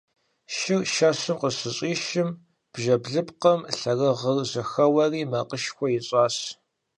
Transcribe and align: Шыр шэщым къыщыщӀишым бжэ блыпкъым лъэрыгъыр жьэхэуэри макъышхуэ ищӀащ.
Шыр 0.55 0.81
шэщым 0.95 1.37
къыщыщӀишым 1.41 2.29
бжэ 2.71 2.95
блыпкъым 3.01 3.59
лъэрыгъыр 3.77 4.37
жьэхэуэри 4.49 5.21
макъышхуэ 5.31 5.87
ищӀащ. 5.97 6.35